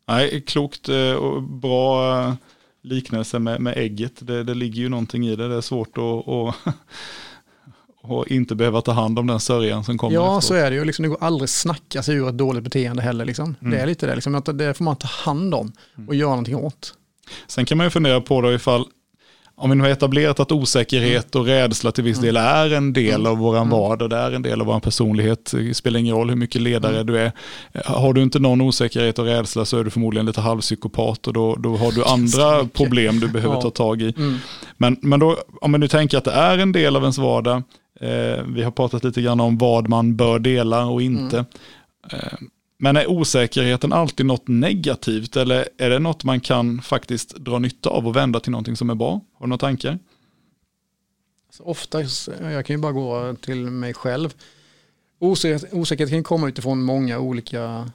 [0.08, 2.34] Nej, klokt eh, och bra eh,
[2.82, 4.13] liknelse med, med ägget.
[4.19, 5.47] Det, det ligger ju någonting i det.
[5.47, 6.75] Det är svårt att, att
[8.02, 10.43] och inte behöva ta hand om den sörjan som kommer Ja, efteråt.
[10.43, 10.86] så är det ju.
[10.86, 13.25] Liksom, det går aldrig snacka sig ur ett dåligt beteende heller.
[13.25, 13.56] Liksom.
[13.62, 13.71] Mm.
[13.71, 16.17] Det är lite det, liksom, att det får man ta hand om och mm.
[16.17, 16.93] göra någonting åt.
[17.47, 18.86] Sen kan man ju fundera på då ifall
[19.59, 22.25] om vi nu har etablerat att osäkerhet och rädsla till viss mm.
[22.25, 23.31] del är en del mm.
[23.31, 23.69] av våran mm.
[23.69, 27.03] vardag, det är en del av vår personlighet, det spelar ingen roll hur mycket ledare
[27.03, 27.31] du är.
[27.85, 31.55] Har du inte någon osäkerhet och rädsla så är du förmodligen lite halvpsykopat och då,
[31.55, 33.61] då har du andra problem du behöver ja.
[33.61, 34.13] ta tag i.
[34.17, 34.37] Mm.
[34.77, 37.63] Men, men då, om man nu tänker att det är en del av ens vardag,
[38.01, 41.37] eh, vi har pratat lite grann om vad man bör dela och inte.
[41.37, 42.49] Mm.
[42.81, 47.89] Men är osäkerheten alltid något negativt eller är det något man kan faktiskt dra nytta
[47.89, 49.11] av och vända till någonting som är bra?
[49.33, 49.99] Har du några tankar?
[51.47, 54.33] Alltså oftast, jag kan ju bara gå till mig själv.
[55.19, 57.91] Osäkerhet, osäkerhet kan komma utifrån många olika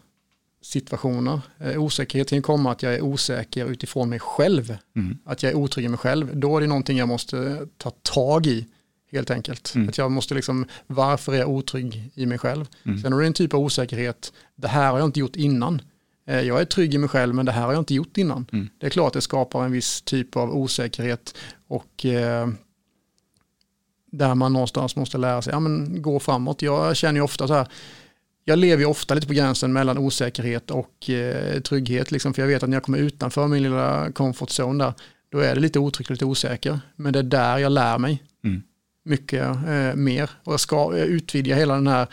[0.62, 1.40] situationer.
[1.58, 4.76] Eh, osäkerhet kan komma att jag är osäker utifrån mig själv.
[4.96, 5.18] Mm.
[5.24, 6.36] Att jag är otrygg i mig själv.
[6.36, 8.66] Då är det någonting jag måste ta tag i
[9.14, 9.74] helt enkelt.
[9.74, 9.88] Mm.
[9.88, 12.68] Att jag måste liksom, varför är jag otrygg i mig själv?
[12.84, 12.98] Mm.
[12.98, 15.82] Sen är det en typ av osäkerhet, det här har jag inte gjort innan.
[16.26, 18.46] Eh, jag är trygg i mig själv men det här har jag inte gjort innan.
[18.52, 18.68] Mm.
[18.78, 21.34] Det är klart att det skapar en viss typ av osäkerhet
[21.68, 22.48] och eh,
[24.12, 26.62] där man någonstans måste lära sig, ja men gå framåt.
[26.62, 27.68] Jag känner ju ofta så här,
[28.44, 32.48] jag lever ju ofta lite på gränsen mellan osäkerhet och eh, trygghet, liksom, för jag
[32.48, 34.94] vet att när jag kommer utanför min lilla comfort zone där,
[35.28, 36.80] då är det lite otryggt och lite osäker.
[36.96, 38.22] Men det är där jag lär mig.
[38.44, 38.62] Mm
[39.04, 40.30] mycket eh, mer.
[40.44, 42.06] Och jag ska utvidga hela den här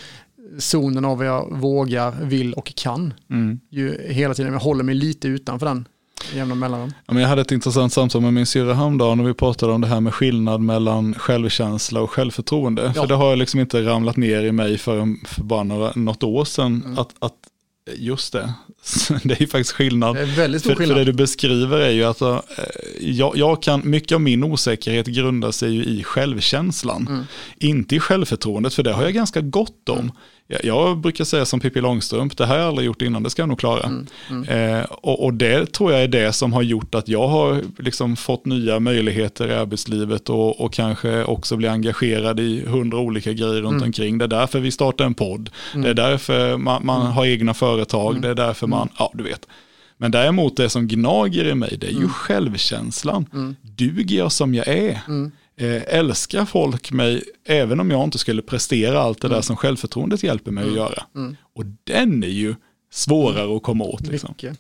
[0.58, 3.13] zonen av vad jag vågar, vill och kan.
[3.30, 3.60] Mm.
[3.69, 5.88] Ju, hela tiden, jag håller mig lite utanför den.
[6.36, 9.34] Jämna mellan ja, men jag hade ett intressant samtal med min syrra häromdagen och vi
[9.34, 12.82] pratade om det här med skillnad mellan självkänsla och självförtroende.
[12.95, 13.01] Ja.
[13.01, 16.23] För det har jag liksom inte ramlat ner i mig för, för bara några, något
[16.23, 16.82] år sedan.
[16.86, 16.99] Mm.
[16.99, 17.34] Att, att
[17.96, 18.54] Just det,
[19.24, 20.15] det är ju faktiskt skillnad.
[20.15, 20.98] Det är väldigt stor för, skillnad.
[20.98, 22.54] För det du beskriver är ju att alltså,
[23.00, 27.08] jag, jag, kan, mycket av min osäkerhet grundar sig ju i självkänslan.
[27.08, 27.24] Mm.
[27.58, 30.00] Inte i självförtroendet, för det har jag ganska gott om.
[30.00, 30.12] Mm.
[30.63, 33.41] Jag brukar säga som Pippi Långstrump, det här har jag aldrig gjort innan, det ska
[33.41, 33.83] jag nog klara.
[33.83, 34.79] Mm, mm.
[34.79, 38.15] Eh, och, och, det tror jag är det som har gjort att jag har liksom
[38.15, 43.61] fått nya möjligheter i arbetslivet och, och kanske också bli engagerad i hundra olika grejer
[43.61, 43.83] runt mm.
[43.83, 44.17] omkring.
[44.17, 48.21] Det är därför vi startar en podd, det är därför man, man har egna företag,
[48.21, 49.47] det är därför man, ja du vet.
[49.97, 53.55] Men däremot det som gnager i mig, det är ju självkänslan.
[53.61, 54.99] Duger jag som jag är?
[55.62, 59.43] Eh, älskar folk mig även om jag inte skulle prestera allt det där mm.
[59.43, 60.74] som självförtroendet hjälper mig mm.
[60.74, 61.04] att göra.
[61.15, 61.36] Mm.
[61.54, 62.56] Och den är ju
[62.91, 64.08] svårare att komma åt.
[64.08, 64.30] Liksom.
[64.32, 64.60] Mycket.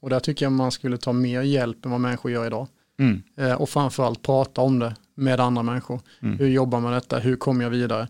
[0.00, 2.68] Och där tycker jag man skulle ta mer hjälp än vad människor gör idag.
[2.98, 3.22] Mm.
[3.36, 6.00] Eh, och framförallt prata om det med andra människor.
[6.22, 6.38] Mm.
[6.38, 7.18] Hur jobbar man detta?
[7.18, 8.08] Hur kommer jag vidare?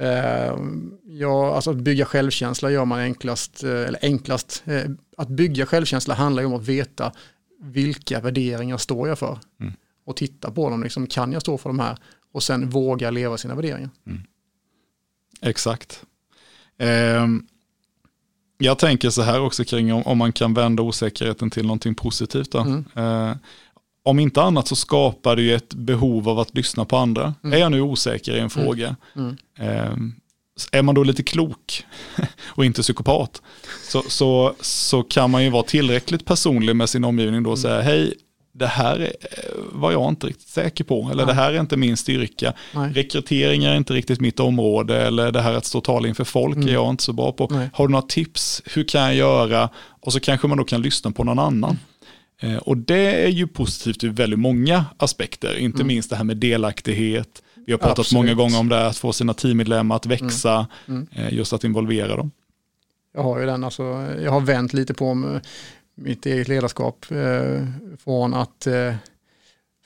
[0.00, 0.56] Eh,
[1.04, 6.14] ja, alltså att bygga självkänsla gör man enklast, eh, eller enklast, eh, att bygga självkänsla
[6.14, 7.12] handlar ju om att veta
[7.62, 9.38] vilka värderingar står jag för.
[10.10, 10.82] Mm och titta på dem.
[10.82, 11.96] Liksom, kan jag stå för de här?
[12.32, 13.90] Och sen våga leva sina värderingar.
[14.06, 14.22] Mm.
[15.42, 16.02] Exakt.
[16.78, 17.26] Eh,
[18.58, 22.54] jag tänker så här också kring om, om, man kan vända osäkerheten till någonting positivt.
[22.54, 22.84] Mm.
[22.94, 23.36] Eh,
[24.02, 27.34] om inte annat så skapar det ju ett behov av att lyssna på andra.
[27.42, 27.52] Mm.
[27.52, 28.50] Är jag nu osäker i en mm.
[28.50, 28.96] fråga,
[29.58, 29.96] eh,
[30.72, 31.86] är man då lite klok
[32.44, 33.42] och inte psykopat
[33.88, 37.80] så, så, så kan man ju vara tillräckligt personlig med sin omgivning då och säga
[37.80, 38.14] hej,
[38.52, 39.12] det här
[39.72, 41.34] var jag inte riktigt säker på, eller Nej.
[41.34, 42.52] det här är inte min styrka.
[42.74, 42.92] Nej.
[42.92, 46.56] Rekrytering är inte riktigt mitt område, eller det här att stå och tala inför folk
[46.56, 46.68] mm.
[46.68, 47.48] är jag inte så bra på.
[47.50, 47.70] Nej.
[47.72, 49.68] Har du några tips, hur kan jag göra?
[50.00, 51.78] Och så kanske man då kan lyssna på någon annan.
[52.40, 52.54] Mm.
[52.54, 55.86] Eh, och det är ju positivt ur väldigt många aspekter, inte mm.
[55.86, 57.42] minst det här med delaktighet.
[57.66, 58.22] Vi har pratat Absolut.
[58.22, 61.06] många gånger om det, att få sina teammedlemmar att växa, mm.
[61.12, 61.26] Mm.
[61.26, 62.30] Eh, just att involvera dem.
[63.14, 63.82] Jag har ju den, alltså,
[64.22, 65.40] jag har vänt lite på
[66.00, 67.66] mitt eget ledarskap eh,
[68.04, 68.94] från att eh,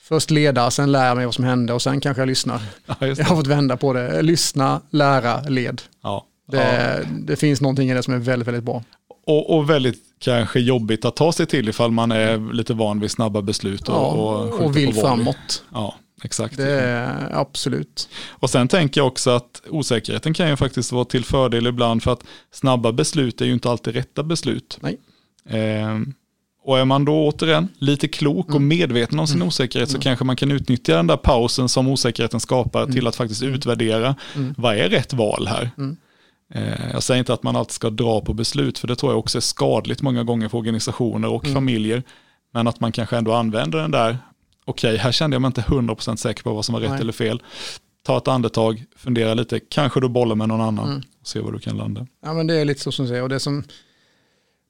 [0.01, 2.61] först leda, sen lära mig vad som hände och sen kanske jag lyssnar.
[2.85, 4.21] Ja, jag har fått vända på det.
[4.21, 5.81] Lyssna, lära, led.
[6.03, 6.25] Ja.
[6.47, 7.09] Det, ja.
[7.19, 8.83] det finns någonting i det som är väldigt, väldigt bra.
[9.25, 13.11] och, och, väldigt kanske jobbigt att ta sig till ifall man är lite van vid
[13.11, 15.63] snabba beslut och, ja, och, och vill framåt.
[15.73, 16.57] Ja, exakt.
[16.57, 18.09] Det är absolut.
[18.27, 22.13] Och sen tänker jag också att osäkerheten kan ju faktiskt vara till fördel ibland för
[22.13, 24.77] att snabba beslut är ju inte alltid rätta beslut.
[24.81, 24.97] Nej.
[25.49, 25.99] Eh,
[26.65, 28.67] och är man då återigen lite klok och mm.
[28.67, 29.47] medveten om sin mm.
[29.47, 30.01] osäkerhet så mm.
[30.01, 32.93] kanske man kan utnyttja den där pausen som osäkerheten skapar mm.
[32.93, 34.55] till att faktiskt utvärdera mm.
[34.57, 35.69] vad är rätt val här.
[35.77, 35.97] Mm.
[36.53, 39.19] Eh, jag säger inte att man alltid ska dra på beslut för det tror jag
[39.19, 42.03] också är skadligt många gånger för organisationer och familjer.
[42.53, 44.17] Men att man kanske ändå använder den där,
[44.65, 47.01] okej okay, här kände jag mig inte 100% säker på vad som var rätt Nej.
[47.01, 47.43] eller fel.
[48.03, 51.59] Ta ett andetag, fundera lite, kanske du bollar med någon annan och se var du
[51.59, 52.07] kan landa.
[52.23, 53.63] Ja men det är lite så som du säger och det som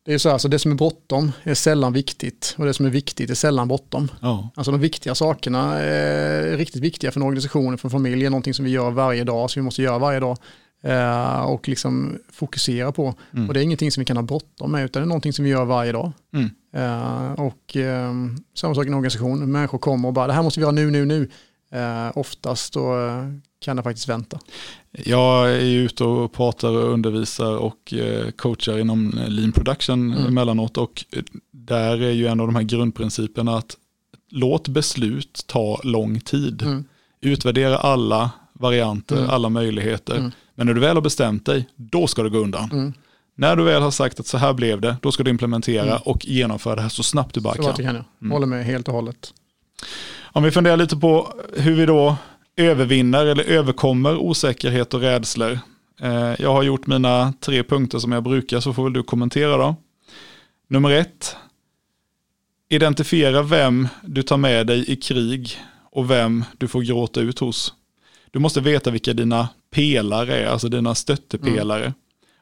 [0.06, 2.90] det är så alltså det som är bråttom är sällan viktigt och det som är
[2.90, 4.12] viktigt är sällan bråttom.
[4.22, 4.50] Ja.
[4.56, 8.54] Alltså de viktiga sakerna är riktigt viktiga för en organisation, för en familj, är någonting
[8.54, 10.38] som vi gör varje dag, som vi måste göra varje dag
[10.84, 13.14] eh, och liksom fokusera på.
[13.34, 13.48] Mm.
[13.48, 15.46] Och det är ingenting som vi kan ha bråttom med, utan det är någonting som
[15.46, 16.12] vi gör varje dag.
[16.34, 16.50] Mm.
[16.76, 18.14] Eh, och eh,
[18.56, 20.92] samma sak i en organisation, människor kommer och bara, det här måste vi göra nu,
[20.92, 21.30] nu, nu.
[21.72, 23.24] Eh, oftast då eh,
[23.60, 24.40] kan det faktiskt vänta.
[25.04, 30.26] Jag är ute och pratar och undervisar och eh, coachar inom lean production mm.
[30.26, 31.06] emellanåt och
[31.52, 33.78] där är ju en av de här grundprinciperna att
[34.30, 36.62] låt beslut ta lång tid.
[36.62, 36.84] Mm.
[37.22, 39.30] Utvärdera alla varianter, mm.
[39.30, 40.18] alla möjligheter.
[40.18, 40.32] Mm.
[40.56, 42.72] Men när du väl har bestämt dig, då ska det gå undan.
[42.72, 42.94] Mm.
[43.36, 46.02] När du väl har sagt att så här blev det, då ska du implementera mm.
[46.06, 47.86] och genomföra det här så snabbt du bara så kan.
[47.86, 48.30] kan jag.
[48.30, 49.34] Håller med helt och hållet.
[50.22, 52.18] Om vi funderar lite på hur vi då
[52.58, 55.60] övervinner eller överkommer osäkerhet och rädslor.
[56.02, 59.58] Eh, jag har gjort mina tre punkter som jag brukar så får väl du kommentera
[59.58, 59.76] då.
[60.68, 61.36] Nummer ett.
[62.70, 65.58] Identifiera vem du tar med dig i krig
[65.92, 67.74] och vem du får gråta ut hos.
[68.32, 71.94] Du måste veta vilka dina pelare är, alltså dina stöttepelare mm.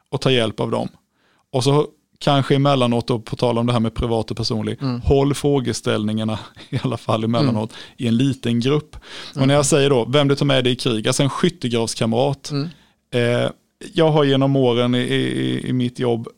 [0.08, 0.88] och ta hjälp av dem.
[1.50, 5.00] Och så kanske emellanåt, och på tal om det här med privat och personlig, mm.
[5.00, 6.38] håll frågeställningarna
[6.70, 7.82] i alla fall emellanåt mm.
[7.96, 8.96] i en liten grupp.
[9.30, 9.64] Och när jag mm.
[9.64, 12.50] säger då, vem du tar med dig i krig, alltså en skyttegravskamrat.
[12.50, 12.68] Mm.
[13.14, 13.50] Eh,
[13.94, 16.28] jag har genom åren i, i, i mitt jobb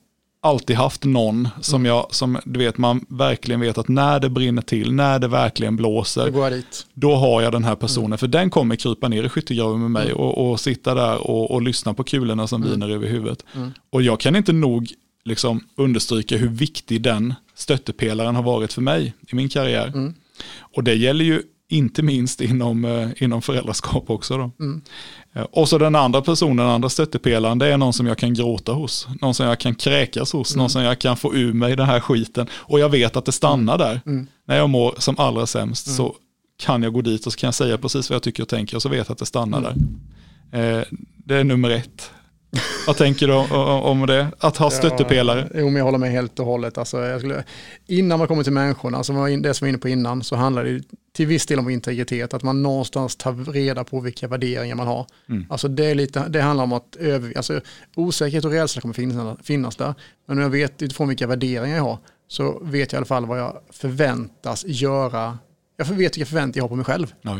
[0.47, 1.89] alltid haft någon som mm.
[1.89, 5.77] jag, som du vet, man verkligen vet att när det brinner till, när det verkligen
[5.77, 6.31] blåser,
[6.95, 8.19] då har jag den här personen, mm.
[8.19, 10.17] för den kommer krypa ner i skyttegraven med mig mm.
[10.17, 12.73] och, och, sitta där och, och lyssna på kulorna som mm.
[12.73, 13.45] viner över huvudet.
[13.91, 14.93] Och jag kan inte nog
[15.27, 19.87] liksom understryka hur viktig den stöttepelaren har varit för mig i min karriär.
[19.87, 20.15] Mm.
[20.59, 24.37] Och det gäller ju inte minst inom, eh, inom föräldraskap också.
[24.37, 24.51] Då.
[24.61, 24.83] Mm.
[25.33, 28.35] Eh, och så den andra personen, den andra stöttepelaren, det är någon som jag kan
[28.35, 29.09] gråta hos.
[29.21, 30.59] Någon som jag kan kräkas hos, mm.
[30.63, 32.47] någon som jag kan få ur mig den här skiten.
[32.53, 33.87] Och jag vet att det stannar mm.
[33.87, 34.01] där.
[34.07, 34.27] Mm.
[34.45, 36.17] När jag mår som allra sämst så mm.
[36.59, 38.77] kan jag gå dit och så kan jag säga precis vad jag tycker och tänker
[38.77, 39.77] och så vet jag att det stannar där.
[40.53, 40.85] Eh,
[41.25, 42.11] det är nummer ett.
[42.87, 43.35] Vad tänker du
[43.91, 44.29] om det?
[44.39, 45.49] Att ha stöttepelare?
[45.55, 46.79] Ja, jo, men jag håller med helt och hållet.
[46.79, 47.45] Alltså, skulle,
[47.87, 50.83] innan man kommer till människorna, in, det som var inne på innan, så handlar det
[51.17, 52.35] till viss del om integritet.
[52.35, 55.07] Att man någonstans tar reda på vilka värderingar man har.
[55.29, 55.47] Mm.
[55.49, 57.61] Alltså, det, är lite, det handlar om att över, alltså,
[57.95, 59.95] osäkerhet och rädsla kommer finnas, finnas där.
[60.27, 63.27] Men om jag vet utifrån vilka värderingar jag har, så vet jag i alla fall
[63.27, 65.39] vad jag förväntas göra
[65.77, 67.15] jag vet vilka förväntningar jag har på mig själv.
[67.23, 67.39] Ja.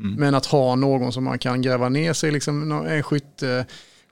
[0.00, 0.14] Mm.
[0.14, 3.66] Men att ha någon som man kan gräva ner sig, liksom, en skytte,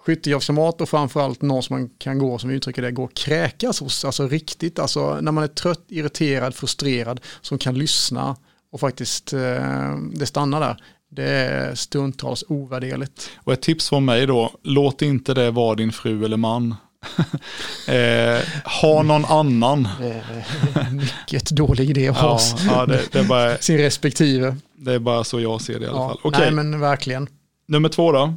[0.06, 3.80] skyttegravskamrat och framförallt någon som man kan gå, som vi uttrycker det, gå och kräkas
[3.80, 4.04] hos.
[4.04, 8.36] Alltså riktigt, alltså när man är trött, irriterad, frustrerad, som kan lyssna
[8.72, 10.76] och faktiskt eh, det stannar där.
[11.10, 13.30] Det är stundtals ovärderligt.
[13.36, 16.74] Och ett tips från mig då, låt inte det vara din fru eller man.
[17.88, 18.40] eh,
[18.82, 19.88] ha någon annan.
[20.92, 22.38] mycket dålig idé att ha
[22.68, 24.56] ja, det, det bara, sin respektive.
[24.76, 26.18] Det är bara så jag ser det i alla ja, fall.
[26.24, 26.40] Okay.
[26.40, 27.28] Nej men verkligen.
[27.68, 28.36] Nummer två då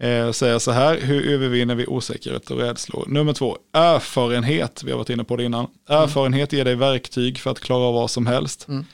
[0.00, 3.04] eh, säger så här, hur övervinner vi osäkerhet och rädslor?
[3.08, 5.66] Nummer två, erfarenhet, vi har varit inne på det innan.
[5.88, 6.02] Mm.
[6.02, 8.68] Erfarenhet ger dig verktyg för att klara av vad som helst.
[8.68, 8.84] Mm.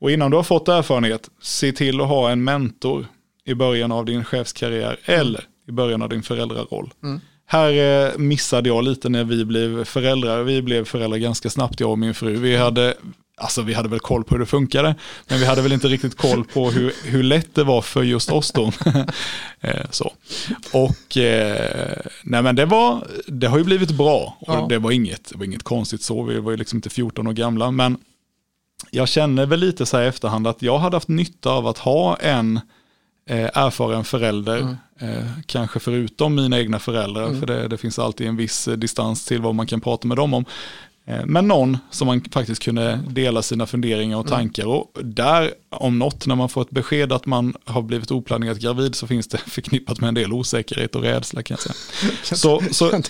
[0.00, 3.06] Och innan du har fått erfarenhet, se till att ha en mentor
[3.44, 5.20] i början av din chefskarriär mm.
[5.20, 6.92] eller i början av din föräldraroll.
[7.02, 7.20] Mm.
[7.46, 10.42] Här eh, missade jag lite när vi blev föräldrar.
[10.42, 12.36] Vi blev föräldrar ganska snabbt, jag och min fru.
[12.36, 12.94] Vi hade
[13.36, 14.94] Alltså vi hade väl koll på hur det funkade,
[15.28, 18.30] men vi hade väl inte riktigt koll på hur, hur lätt det var för just
[18.30, 18.72] oss då.
[19.60, 20.12] Eh, så.
[20.72, 24.66] Och eh, nej men det, var, det har ju blivit bra och ja.
[24.68, 27.32] det, var inget, det var inget konstigt så, vi var ju liksom inte 14 år
[27.32, 27.98] gamla, men
[28.90, 31.78] jag känner väl lite så här i efterhand att jag hade haft nytta av att
[31.78, 32.60] ha en
[33.26, 34.76] eh, erfaren förälder, mm.
[34.98, 37.40] eh, kanske förutom mina egna föräldrar, mm.
[37.40, 40.34] för det, det, finns alltid en viss distans till vad man kan prata med dem
[40.34, 40.44] om.
[41.06, 44.38] Eh, men någon som man faktiskt kunde dela sina funderingar och mm.
[44.38, 44.66] tankar.
[44.66, 48.94] Och där, om något, när man får ett besked att man har blivit oplanerat gravid
[48.94, 52.14] så finns det förknippat med en del osäkerhet och rädsla kan jag säga.
[52.22, 53.02] så, så,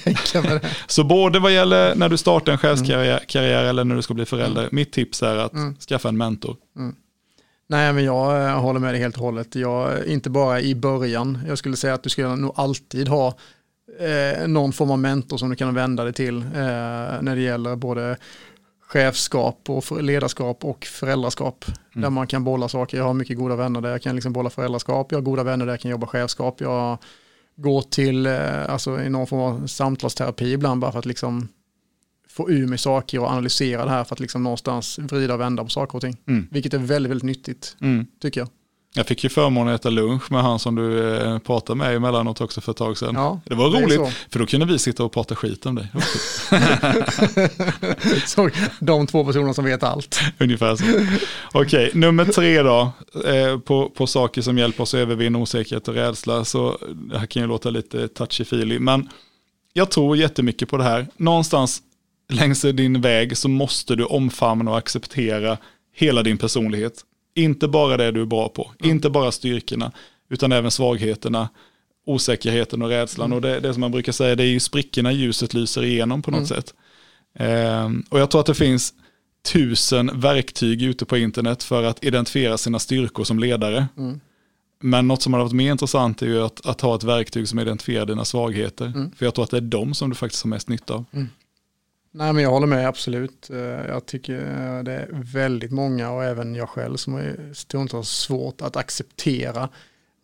[0.86, 3.68] så både vad gäller när du startar en chefskarriär mm.
[3.68, 4.76] eller när du ska bli förälder, mm.
[4.76, 5.52] mitt tips är att
[5.88, 6.56] skaffa en mentor.
[7.66, 9.54] Nej, men jag eh, håller med dig helt och hållet.
[9.54, 11.38] Jag, inte bara i början.
[11.48, 13.34] Jag skulle säga att du ska nog alltid ha
[13.98, 16.42] eh, någon form av mentor som du kan vända dig till eh,
[17.20, 18.16] när det gäller både
[18.80, 21.64] chefskap och ledarskap och föräldraskap.
[21.68, 22.02] Mm.
[22.02, 22.98] Där man kan bolla saker.
[22.98, 25.12] Jag har mycket goda vänner där jag kan liksom bolla föräldraskap.
[25.12, 26.60] Jag har goda vänner där jag kan jobba chefskap.
[26.60, 26.98] Jag
[27.56, 31.48] går till eh, alltså, i någon form av samtalsterapi ibland bara för att liksom
[32.28, 35.64] få ur mig saker och analysera det här för att liksom någonstans vrida och vända
[35.64, 36.16] på saker och ting.
[36.26, 36.48] Mm.
[36.50, 38.06] Vilket är väldigt, väldigt nyttigt, mm.
[38.20, 38.48] tycker jag.
[38.96, 42.40] Jag fick ju förmånen att äta lunch med han som du eh, pratade med emellanåt
[42.40, 43.14] också för ett tag sedan.
[43.14, 45.88] Ja, det var roligt, det för då kunde vi sitta och prata skit om dig.
[48.26, 50.20] så, de två personerna som vet allt.
[50.38, 50.84] Ungefär så.
[51.52, 52.92] Okej, nummer tre då,
[53.24, 56.44] eh, på, på saker som hjälper oss att övervinna osäkerhet och rädsla.
[56.44, 59.08] Så det här kan ju låta lite touchy-feely, men
[59.72, 61.06] jag tror jättemycket på det här.
[61.16, 61.82] Någonstans
[62.32, 65.58] längs din väg så måste du omfamna och acceptera
[65.94, 67.04] hela din personlighet.
[67.34, 68.90] Inte bara det du är bra på, mm.
[68.90, 69.92] inte bara styrkorna,
[70.28, 71.48] utan även svagheterna,
[72.06, 73.26] osäkerheten och rädslan.
[73.26, 73.36] Mm.
[73.36, 76.30] Och det, det som man brukar säga, det är ju sprickorna ljuset lyser igenom på
[76.30, 76.62] något mm.
[76.62, 76.74] sätt.
[77.38, 78.94] Um, och jag tror att det finns
[79.52, 83.86] tusen verktyg ute på internet för att identifiera sina styrkor som ledare.
[83.98, 84.20] Mm.
[84.80, 87.58] Men något som har varit mer intressant är ju att, att, ha ett verktyg som
[87.58, 88.86] identifierar dina svagheter.
[88.86, 89.10] Mm.
[89.16, 91.04] För jag tror att det är de som du faktiskt har mest nytta av.
[91.12, 91.28] Mm.
[92.16, 93.50] Nej men jag håller med absolut.
[93.50, 98.08] Eh, jag tycker eh, det är väldigt många och även jag själv som är stundtals
[98.08, 99.68] svårt att acceptera.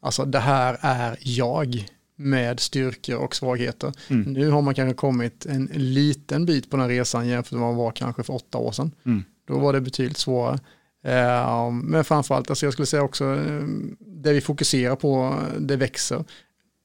[0.02, 3.92] Alltså det här är jag med styrkor och svagheter.
[4.08, 4.32] Mm.
[4.32, 7.76] Nu har man kanske kommit en liten bit på den resan jämfört med vad man
[7.76, 8.92] var kanske för åtta år sedan.
[9.06, 9.24] Mm.
[9.46, 10.58] Då var det betydligt svårare.
[11.04, 13.44] Eh, men framförallt, alltså jag skulle säga också,
[13.98, 16.24] det vi fokuserar på, det växer.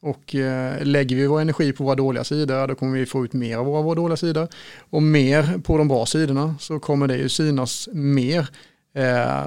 [0.02, 3.34] Och eh, lägger vi vår energi på våra dåliga sidor, då kommer vi få ut
[3.34, 4.48] mer av våra, våra dåliga sidor.
[4.90, 8.50] Och mer på de bra sidorna så kommer det ju synas mer.
[8.96, 9.46] Eh,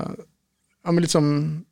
[0.84, 1.24] ja, men liksom,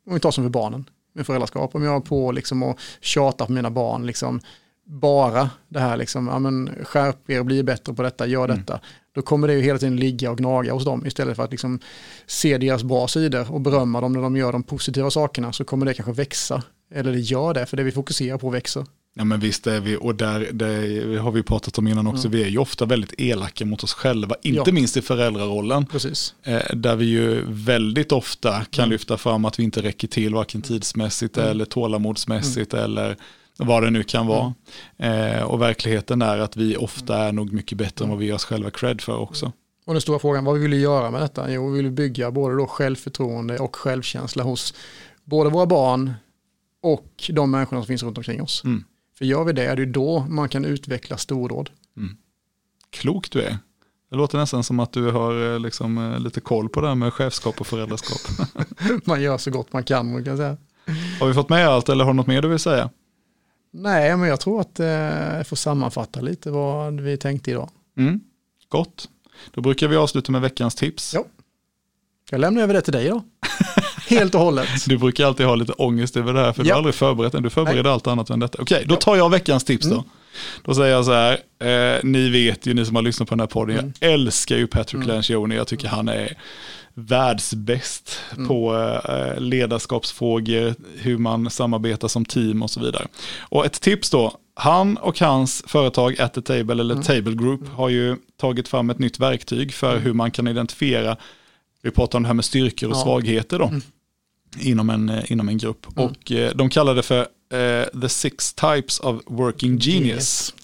[0.06, 0.84] om vi tar som för barnen
[1.14, 4.40] med föräldraskap, om jag är på liksom och tjatar på mina barn, liksom,
[4.86, 8.56] bara det här, liksom, ja, men skärp er, bli bättre på detta, gör mm.
[8.56, 8.80] detta.
[9.14, 11.80] Då kommer det ju hela tiden ligga och gnaga hos dem istället för att liksom
[12.26, 15.86] se deras bra sidor och berömma dem när de gör de positiva sakerna så kommer
[15.86, 16.62] det kanske växa
[16.94, 18.86] eller det gör det, för det vi fokuserar på växer.
[19.18, 22.38] Ja men visst är vi, och där det har vi pratat om innan också, mm.
[22.38, 24.74] vi är ju ofta väldigt elaka mot oss själva, inte ja.
[24.74, 25.86] minst i föräldrarollen.
[25.86, 26.34] Precis.
[26.42, 28.92] Eh, där vi ju väldigt ofta kan mm.
[28.92, 31.50] lyfta fram att vi inte räcker till, varken tidsmässigt mm.
[31.50, 32.84] eller tålamodsmässigt mm.
[32.84, 33.16] eller
[33.56, 34.54] vad det nu kan vara.
[34.98, 35.36] Mm.
[35.36, 38.34] Eh, och verkligheten är att vi ofta är nog mycket bättre än vad vi gör
[38.34, 39.52] oss själva cred för också.
[39.86, 41.50] Och den stora frågan, vad vill vi göra med detta?
[41.50, 44.74] Jo, vi vill bygga både då självförtroende och självkänsla hos
[45.24, 46.12] både våra barn,
[46.86, 48.64] och de människorna som finns runt omkring oss.
[48.64, 48.84] Mm.
[49.18, 51.70] För gör vi det är det då man kan utveckla stordåd.
[51.96, 52.16] Mm.
[52.90, 53.58] Klok du är.
[54.10, 56.94] Det låter nästan som att du har eh, liksom, eh, lite koll på det här
[56.94, 58.48] med chefskap och föräldraskap.
[59.04, 60.56] man gör så gott man kan, man kan säga.
[61.20, 62.90] Har vi fått med allt eller har du något mer du vill säga?
[63.78, 64.86] Nej, men jag tror att eh,
[65.36, 67.70] jag får sammanfatta lite vad vi tänkte idag.
[67.98, 68.20] Mm.
[68.68, 69.08] Gott.
[69.50, 71.14] Då brukar vi avsluta med veckans tips.
[71.14, 71.24] Ja.
[72.30, 73.24] Jag lämnar över det till dig då.
[74.08, 74.68] Helt och hållet.
[74.86, 76.64] Du brukar alltid ha lite ångest över det här, för ja.
[76.64, 77.42] du har aldrig förberett den.
[77.42, 77.92] Du förbereder Nej.
[77.92, 78.62] allt annat än detta.
[78.62, 79.94] Okej, då tar jag veckans tips då.
[79.94, 80.08] Mm.
[80.62, 83.40] Då säger jag så här, eh, ni vet ju, ni som har lyssnat på den
[83.40, 83.92] här podden, mm.
[84.00, 85.08] jag älskar ju Patrick mm.
[85.08, 86.36] Lencioni, jag tycker han är
[86.96, 88.48] världsbäst mm.
[88.48, 88.76] på
[89.08, 93.06] eh, ledarskapsfrågor, hur man samarbetar som team och så vidare.
[93.38, 97.04] Och ett tips då, han och hans företag At the Table eller mm.
[97.04, 100.02] Table Group har ju tagit fram ett nytt verktyg för mm.
[100.02, 101.16] hur man kan identifiera
[101.86, 103.02] vi pratar om det här med styrkor och ja.
[103.02, 103.82] svagheter då, mm.
[104.60, 105.86] inom, en, eh, inom en grupp.
[105.96, 106.10] Mm.
[106.10, 107.20] Och eh, de kallar det för
[107.52, 110.54] eh, The Six Types of Working Genius.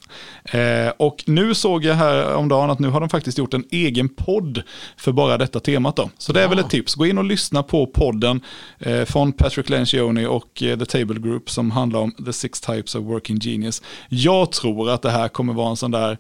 [0.45, 3.65] Eh, och nu såg jag här om dagen att nu har de faktiskt gjort en
[3.71, 4.63] egen podd
[4.97, 6.11] för bara detta temat då.
[6.19, 6.51] Så det är ja.
[6.51, 8.41] väl ett tips, gå in och lyssna på podden
[8.79, 12.95] eh, från Patrick Lencioni och eh, The Table Group som handlar om The Six Types
[12.95, 13.83] of Working Genius.
[14.09, 16.19] Jag tror att det här kommer vara en sån där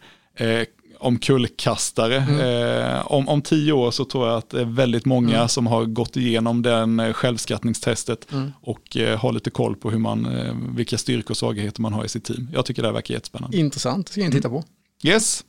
[1.02, 2.16] omkullkastare.
[2.16, 2.40] Mm.
[2.40, 5.48] Eh, om, om tio år så tror jag att det är väldigt många mm.
[5.48, 8.52] som har gått igenom den eh, självskattningstestet mm.
[8.60, 12.04] och eh, har lite koll på hur man, eh, vilka styrkor och svagheter man har
[12.04, 12.48] i sitt team.
[12.52, 13.56] Jag tycker det här verkar jättespännande.
[13.56, 14.64] Intressant, ska jag titta på.
[15.04, 15.44] Yes,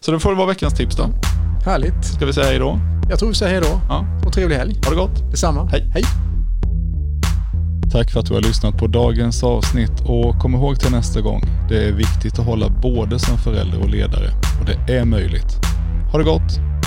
[0.00, 1.10] så det får vara veckans tips då.
[1.64, 2.04] Härligt.
[2.16, 2.78] Ska vi säga hej då?
[3.10, 3.80] Jag tror vi säger hej då.
[3.88, 4.06] Ja.
[4.26, 4.74] Och trevlig helg.
[4.84, 5.30] Ha det gott.
[5.30, 5.64] Detsamma.
[5.64, 5.90] Hej.
[5.94, 6.04] hej.
[7.92, 11.42] Tack för att du har lyssnat på dagens avsnitt och kom ihåg till nästa gång.
[11.68, 14.30] Det är viktigt att hålla både som förälder och ledare
[14.60, 15.56] och det är möjligt.
[16.12, 16.77] Ha det gott!